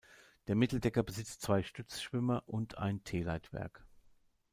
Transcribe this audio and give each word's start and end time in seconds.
Der 0.47 0.55
Mitteldecker 0.55 1.03
besitzt 1.03 1.43
zwei 1.43 1.61
Stützschwimmer 1.61 2.41
und 2.47 2.75
ein 2.79 3.03
T-Leitwerk. 3.03 3.85